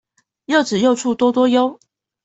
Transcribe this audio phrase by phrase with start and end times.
[0.45, 1.77] 柚子用處多多唷